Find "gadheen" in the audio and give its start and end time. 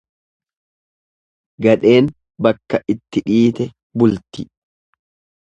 1.65-2.07